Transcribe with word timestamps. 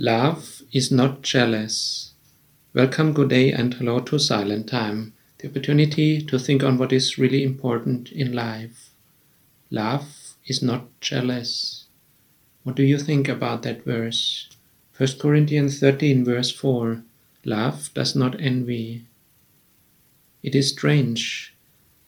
Love 0.00 0.62
is 0.70 0.92
not 0.92 1.22
jealous. 1.22 2.12
Welcome, 2.72 3.12
good 3.12 3.30
day, 3.30 3.50
and 3.50 3.74
hello 3.74 3.98
to 3.98 4.16
Silent 4.16 4.68
Time, 4.68 5.12
the 5.38 5.48
opportunity 5.48 6.22
to 6.22 6.38
think 6.38 6.62
on 6.62 6.78
what 6.78 6.92
is 6.92 7.18
really 7.18 7.42
important 7.42 8.12
in 8.12 8.32
life. 8.32 8.90
Love 9.72 10.36
is 10.46 10.62
not 10.62 10.86
jealous. 11.00 11.86
What 12.62 12.76
do 12.76 12.84
you 12.84 12.96
think 12.96 13.28
about 13.28 13.64
that 13.64 13.82
verse? 13.82 14.48
1 14.96 15.18
Corinthians 15.18 15.80
13, 15.80 16.24
verse 16.24 16.52
4 16.52 17.02
Love 17.44 17.92
does 17.92 18.14
not 18.14 18.40
envy. 18.40 19.04
It 20.44 20.54
is 20.54 20.68
strange. 20.68 21.56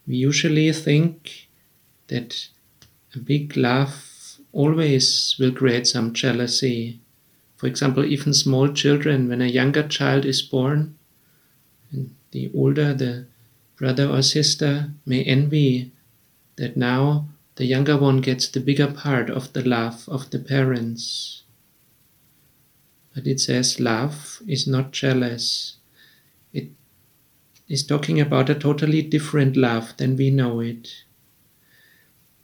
We 0.06 0.14
usually 0.14 0.72
think 0.72 1.48
that 2.06 2.50
a 3.16 3.18
big 3.18 3.56
love 3.56 4.38
always 4.52 5.34
will 5.40 5.50
create 5.50 5.88
some 5.88 6.12
jealousy 6.12 7.00
for 7.60 7.66
example, 7.66 8.06
even 8.06 8.32
small 8.32 8.72
children, 8.72 9.28
when 9.28 9.42
a 9.42 9.46
younger 9.46 9.86
child 9.86 10.24
is 10.24 10.40
born, 10.40 10.96
the 12.30 12.50
older 12.54 12.94
the 12.94 13.26
brother 13.76 14.06
or 14.06 14.22
sister 14.22 14.92
may 15.04 15.22
envy 15.24 15.92
that 16.56 16.78
now 16.78 17.28
the 17.56 17.66
younger 17.66 17.98
one 17.98 18.22
gets 18.22 18.48
the 18.48 18.60
bigger 18.60 18.90
part 18.90 19.28
of 19.28 19.52
the 19.52 19.62
love 19.62 20.08
of 20.08 20.30
the 20.30 20.38
parents. 20.38 21.42
But 23.14 23.26
it 23.26 23.40
says 23.40 23.78
love 23.78 24.40
is 24.48 24.66
not 24.66 24.92
jealous. 24.92 25.76
It 26.54 26.68
is 27.68 27.84
talking 27.84 28.18
about 28.18 28.48
a 28.48 28.54
totally 28.54 29.02
different 29.02 29.54
love 29.54 29.94
than 29.98 30.16
we 30.16 30.30
know 30.30 30.60
it. 30.60 31.04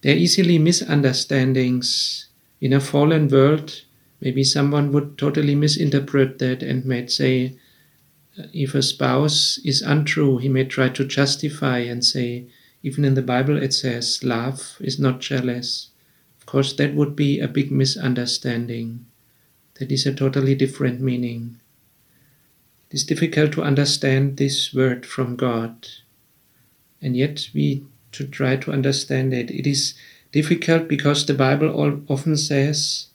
There 0.02 0.15
are 0.15 0.19
easily 0.19 0.59
misunderstandings 0.59 2.29
in 2.60 2.74
a 2.74 2.80
fallen 2.80 3.29
world 3.29 3.80
Maybe 4.20 4.45
someone 4.45 4.93
would 4.93 5.19
totally 5.19 5.55
misinterpret 5.55 6.38
that 6.38 6.62
and 6.62 6.84
might 6.84 7.11
say, 7.11 7.59
uh, 8.38 8.45
if 8.52 8.74
a 8.74 8.82
spouse 8.82 9.59
is 9.65 9.82
untrue, 9.82 10.38
he 10.38 10.49
may 10.49 10.65
try 10.65 10.88
to 10.91 11.04
justify 11.04 11.79
and 11.79 12.04
say, 12.04 12.46
even 12.82 13.04
in 13.04 13.15
the 13.15 13.23
Bible 13.23 13.63
it 13.63 13.74
says, 13.74 14.23
love 14.24 14.76
is 14.80 14.99
not 14.99 15.21
jealous. 15.21 15.91
Of 16.38 16.46
course, 16.46 16.73
that 16.74 16.95
would 16.95 17.16
be 17.16 17.41
a 17.41 17.49
big 17.49 17.71
misunderstanding. 17.71 19.07
That 19.79 19.93
is 19.93 20.07
a 20.07 20.15
totally 20.15 20.54
different 20.54 21.01
meaning. 21.01 21.60
It 22.91 22.95
is 22.95 23.04
difficult 23.04 23.52
to 23.52 23.63
understand 23.63 24.37
this 24.37 24.73
word 24.73 25.04
from 25.04 25.37
God. 25.37 25.88
And 27.02 27.16
yet 27.16 27.51
we 27.52 27.85
to 28.13 28.26
try 28.26 28.57
to 28.57 28.73
understand 28.73 29.35
it. 29.35 29.51
It 29.51 29.66
is 29.66 29.95
difficult 30.32 30.88
because 30.88 31.26
the 31.26 31.35
Bible 31.35 32.02
often 32.09 32.37
says 32.37 33.09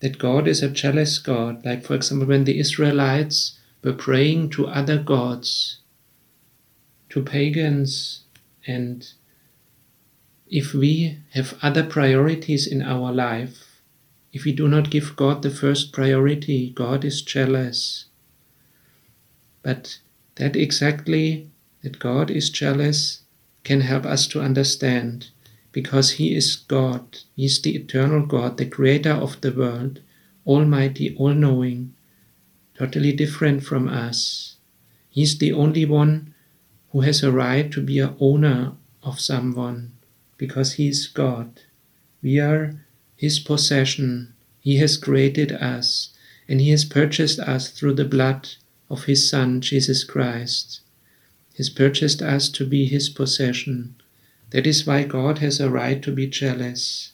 that 0.00 0.18
God 0.18 0.48
is 0.48 0.62
a 0.62 0.68
jealous 0.68 1.18
God, 1.18 1.64
like, 1.64 1.84
for 1.84 1.94
example, 1.94 2.28
when 2.28 2.44
the 2.44 2.58
Israelites 2.58 3.58
were 3.82 3.92
praying 3.92 4.50
to 4.50 4.66
other 4.66 4.98
gods, 4.98 5.78
to 7.10 7.22
pagans, 7.22 8.24
and 8.66 9.12
if 10.48 10.74
we 10.74 11.18
have 11.32 11.58
other 11.62 11.84
priorities 11.84 12.66
in 12.66 12.82
our 12.82 13.12
life, 13.12 13.82
if 14.32 14.44
we 14.44 14.52
do 14.52 14.68
not 14.68 14.90
give 14.90 15.16
God 15.16 15.42
the 15.42 15.50
first 15.50 15.92
priority, 15.92 16.70
God 16.70 17.04
is 17.04 17.22
jealous. 17.22 18.06
But 19.62 19.98
that 20.36 20.56
exactly, 20.56 21.50
that 21.82 21.98
God 21.98 22.30
is 22.30 22.48
jealous, 22.48 23.22
can 23.64 23.82
help 23.82 24.06
us 24.06 24.26
to 24.28 24.40
understand 24.40 25.28
because 25.72 26.12
He 26.12 26.34
is 26.34 26.56
God. 26.56 27.18
He 27.36 27.44
is 27.44 27.60
the 27.62 27.76
eternal 27.76 28.26
God, 28.26 28.56
the 28.56 28.66
creator 28.66 29.12
of 29.12 29.40
the 29.40 29.52
world, 29.52 30.00
almighty, 30.46 31.14
all 31.16 31.34
knowing, 31.34 31.94
totally 32.76 33.12
different 33.12 33.64
from 33.64 33.88
us. 33.88 34.56
He 35.08 35.22
is 35.22 35.38
the 35.38 35.52
only 35.52 35.84
one 35.84 36.34
who 36.92 37.02
has 37.02 37.22
a 37.22 37.30
right 37.32 37.70
to 37.72 37.82
be 37.82 37.98
a 37.98 38.14
owner 38.18 38.72
of 39.02 39.20
someone 39.20 39.92
because 40.36 40.74
He 40.74 40.88
is 40.88 41.06
God. 41.06 41.60
We 42.22 42.40
are 42.40 42.80
His 43.16 43.38
possession. 43.38 44.34
He 44.60 44.76
has 44.78 44.96
created 44.96 45.52
us 45.52 46.10
and 46.48 46.60
He 46.60 46.70
has 46.70 46.84
purchased 46.84 47.38
us 47.38 47.68
through 47.70 47.94
the 47.94 48.04
blood 48.04 48.48
of 48.88 49.04
His 49.04 49.28
Son, 49.28 49.60
Jesus 49.60 50.02
Christ. 50.02 50.80
He 51.52 51.58
has 51.58 51.70
purchased 51.70 52.22
us 52.22 52.48
to 52.50 52.66
be 52.66 52.86
His 52.86 53.08
possession. 53.08 53.99
That 54.50 54.66
is 54.66 54.86
why 54.86 55.04
God 55.04 55.38
has 55.38 55.60
a 55.60 55.70
right 55.70 56.02
to 56.02 56.12
be 56.12 56.26
jealous. 56.26 57.12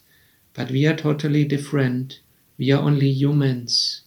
But 0.55 0.71
we 0.71 0.87
are 0.87 0.97
totally 0.97 1.45
different. 1.45 2.21
We 2.57 2.73
are 2.73 2.81
only 2.81 3.09
humans. 3.11 4.03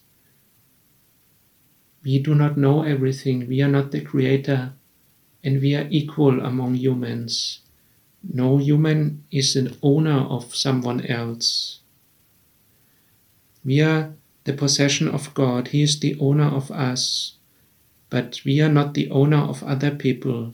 We 2.04 2.18
do 2.20 2.34
not 2.34 2.58
know 2.58 2.82
everything. 2.84 3.48
We 3.48 3.62
are 3.62 3.70
not 3.70 3.92
the 3.92 4.02
creator. 4.02 4.74
And 5.44 5.62
we 5.62 5.76
are 5.76 5.88
equal 5.90 6.42
among 6.42 6.76
humans. 6.76 7.60
No 8.24 8.58
human 8.58 9.24
is 9.32 9.56
an 9.56 9.78
owner 9.84 10.22
of 10.22 10.56
someone 10.56 11.06
else. 11.06 11.80
We 13.64 13.82
are 13.82 14.14
the 14.44 14.54
possession 14.54 15.08
of 15.08 15.34
God. 15.36 15.70
He 15.70 15.84
is 15.84 16.00
the 16.00 16.18
owner 16.20 16.48
of 16.48 16.72
us. 16.72 17.34
But 18.10 18.42
we 18.44 18.60
are 18.60 18.72
not 18.72 18.96
the 18.96 19.10
owner 19.12 19.38
of 19.38 19.64
other 19.64 19.92
people. 19.92 20.54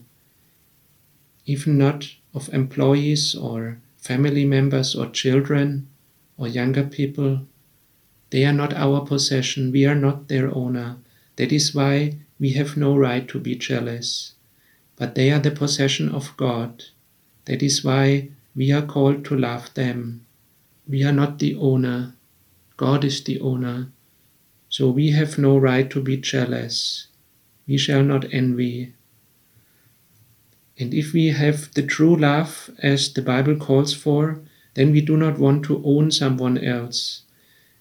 Even 1.46 1.78
not 1.78 2.06
of 2.36 2.52
employees 2.52 3.34
or 3.34 3.78
family 3.96 4.44
members 4.44 4.94
or 4.94 5.06
children 5.10 5.88
or 6.36 6.46
younger 6.46 6.84
people. 6.84 7.40
They 8.30 8.44
are 8.44 8.52
not 8.52 8.74
our 8.74 9.00
possession, 9.00 9.72
we 9.72 9.86
are 9.86 9.94
not 9.94 10.28
their 10.28 10.54
owner. 10.54 10.98
That 11.36 11.50
is 11.50 11.74
why 11.74 12.18
we 12.38 12.50
have 12.50 12.76
no 12.76 12.94
right 12.96 13.26
to 13.28 13.40
be 13.40 13.54
jealous. 13.56 14.34
But 14.96 15.14
they 15.14 15.32
are 15.32 15.40
the 15.40 15.50
possession 15.50 16.10
of 16.10 16.36
God. 16.36 16.84
That 17.46 17.62
is 17.62 17.82
why 17.82 18.28
we 18.54 18.70
are 18.72 18.82
called 18.82 19.24
to 19.26 19.36
love 19.36 19.72
them. 19.74 20.26
We 20.86 21.02
are 21.04 21.12
not 21.12 21.38
the 21.38 21.54
owner, 21.56 22.14
God 22.76 23.04
is 23.04 23.24
the 23.24 23.40
owner. 23.40 23.88
So 24.68 24.90
we 24.90 25.12
have 25.12 25.38
no 25.38 25.56
right 25.56 25.88
to 25.90 26.02
be 26.02 26.18
jealous. 26.18 27.06
We 27.66 27.78
shall 27.78 28.04
not 28.04 28.32
envy. 28.32 28.92
And 30.78 30.92
if 30.92 31.14
we 31.14 31.28
have 31.28 31.72
the 31.72 31.82
true 31.82 32.16
love 32.16 32.70
as 32.82 33.12
the 33.12 33.22
Bible 33.22 33.56
calls 33.56 33.94
for, 33.94 34.40
then 34.74 34.92
we 34.92 35.00
do 35.00 35.16
not 35.16 35.38
want 35.38 35.64
to 35.64 35.82
own 35.84 36.10
someone 36.10 36.58
else. 36.58 37.22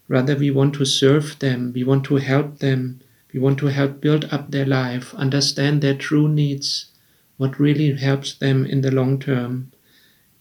Rather, 0.07 0.35
we 0.35 0.49
want 0.49 0.75
to 0.75 0.85
serve 0.85 1.37
them, 1.39 1.73
we 1.73 1.83
want 1.83 2.05
to 2.05 2.17
help 2.17 2.59
them, 2.59 3.01
we 3.33 3.39
want 3.39 3.57
to 3.59 3.65
help 3.67 3.99
build 3.99 4.25
up 4.31 4.51
their 4.51 4.65
life, 4.65 5.13
understand 5.15 5.81
their 5.81 5.95
true 5.95 6.29
needs, 6.29 6.85
what 7.35 7.59
really 7.59 7.93
helps 7.97 8.33
them 8.33 8.65
in 8.65 8.79
the 8.79 8.91
long 8.91 9.19
term. 9.19 9.71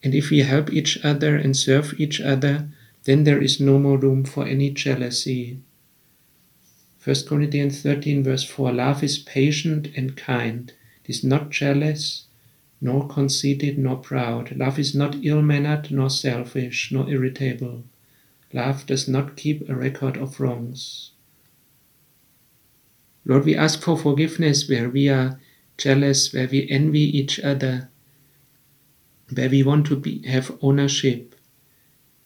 And 0.01 0.15
if 0.15 0.29
we 0.29 0.39
help 0.39 0.71
each 0.71 1.03
other 1.03 1.35
and 1.35 1.57
serve 1.57 1.99
each 1.99 2.21
other, 2.21 2.69
then 3.03 3.25
there 3.25 3.41
is 3.41 3.59
no 3.59 3.79
more 3.79 3.97
room 3.97 4.23
for 4.23 4.47
any 4.47 4.69
jealousy. 4.69 5.59
1 7.03 7.15
Corinthians 7.27 7.81
13, 7.81 8.23
verse 8.23 8.43
4 8.43 8.71
Love 8.71 9.03
is 9.03 9.17
patient 9.17 9.89
and 9.97 10.15
kind, 10.15 10.71
it 11.03 11.09
is 11.09 11.23
not 11.23 11.49
jealous 11.49 12.25
nor 12.81 13.07
conceited 13.07 13.77
nor 13.77 13.97
proud. 13.97 14.55
Love 14.55 14.77
is 14.77 14.93
not 14.93 15.15
ill 15.23 15.41
mannered, 15.41 15.91
nor 15.91 16.09
selfish, 16.09 16.91
nor 16.91 17.09
irritable. 17.09 17.83
Love 18.53 18.85
does 18.85 19.07
not 19.07 19.35
keep 19.35 19.67
a 19.67 19.75
record 19.75 20.17
of 20.17 20.39
wrongs. 20.39 21.11
Lord, 23.25 23.45
we 23.45 23.55
ask 23.55 23.81
for 23.81 23.97
forgiveness 23.97 24.69
where 24.69 24.89
we 24.89 25.09
are 25.09 25.39
jealous, 25.77 26.31
where 26.31 26.47
we 26.47 26.69
envy 26.69 27.01
each 27.01 27.39
other, 27.39 27.89
where 29.33 29.49
we 29.49 29.63
want 29.63 29.87
to 29.87 29.95
be, 29.95 30.25
have 30.27 30.57
ownership. 30.61 31.35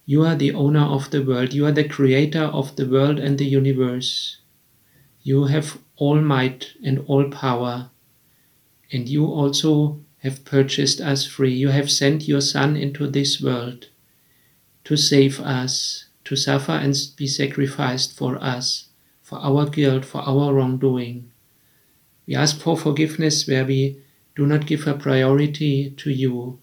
You 0.06 0.26
are 0.26 0.36
the 0.36 0.54
owner 0.54 0.84
of 0.84 1.12
the 1.12 1.24
world. 1.24 1.54
You 1.54 1.66
are 1.68 1.72
the 1.72 1.88
creator 1.88 2.44
of 2.44 2.76
the 2.76 2.88
world 2.88 3.20
and 3.20 3.38
the 3.38 3.46
universe. 3.46 4.38
You 5.22 5.46
have 5.46 5.80
all 5.96 6.20
might 6.20 6.74
and 6.84 7.00
all 7.08 7.30
power. 7.30 7.92
And 8.92 9.08
you 9.08 9.26
also 9.26 10.02
have 10.20 10.46
purchased 10.46 11.00
us 11.02 11.26
free. 11.26 11.54
You 11.54 11.70
have 11.70 11.90
sent 11.90 12.28
your 12.28 12.42
Son 12.42 12.76
into 12.76 13.08
this 13.08 13.42
world 13.42 13.88
to 14.84 14.98
save 14.98 15.40
us, 15.40 16.06
to 16.26 16.36
suffer 16.36 16.74
and 16.74 16.96
be 17.16 17.28
sacrificed 17.28 18.18
for 18.18 18.42
us, 18.44 18.90
for 19.22 19.40
our 19.40 19.66
guilt, 19.68 20.06
for 20.06 20.22
our 20.22 20.54
wrongdoing. 20.54 21.32
We 22.28 22.36
ask 22.36 22.60
for 22.60 22.78
forgiveness 22.78 23.48
where 23.48 23.66
we 23.66 24.02
do 24.36 24.46
not 24.46 24.68
give 24.68 24.88
a 24.88 24.94
priority 24.94 25.92
to 25.92 26.12
you, 26.12 26.60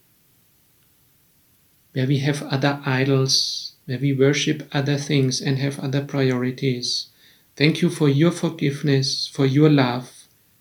where 1.93 2.07
we 2.07 2.19
have 2.19 2.43
other 2.43 2.81
idols, 2.85 3.73
where 3.87 3.99
we 3.99 4.13
worship 4.13 4.69
other 4.73 4.99
things 4.99 5.41
and 5.41 5.59
have 5.59 5.79
other 5.81 6.05
priorities. 6.05 7.09
Thank 7.57 7.81
you 7.81 7.89
for 7.89 8.09
your 8.09 8.33
forgiveness, 8.33 9.27
for 9.27 9.47
your 9.47 9.71
love, 9.71 10.11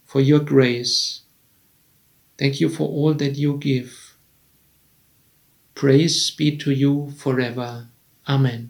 for 0.05 0.21
your 0.21 0.39
grace. 0.39 1.21
Thank 2.37 2.61
you 2.61 2.69
for 2.69 2.87
all 2.87 3.13
that 3.15 3.35
you 3.37 3.57
give. 3.57 4.17
Praise 5.75 6.31
be 6.31 6.57
to 6.57 6.71
you 6.71 7.11
forever. 7.17 7.89
Amen. 8.27 8.63